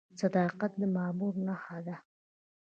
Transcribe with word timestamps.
صداقت 0.21 0.71
د 0.81 0.81
مامور 0.95 1.33
نښه 1.45 1.77
ده؟ 1.85 1.95